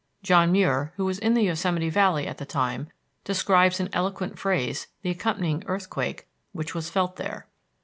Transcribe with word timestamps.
John 0.23 0.51
Muir, 0.51 0.93
who 0.95 1.05
was 1.05 1.19
in 1.19 1.35
the 1.35 1.43
Yosemite 1.43 1.91
Valley 1.91 2.25
at 2.25 2.39
the 2.39 2.43
time, 2.45 2.87
describes 3.23 3.79
in 3.79 3.87
eloquent 3.93 4.39
phrase 4.39 4.87
the 5.03 5.11
accompanying 5.11 5.63
earthquake 5.67 6.27
which 6.53 6.73
was 6.73 6.89
felt 6.89 7.17
there. 7.17 7.45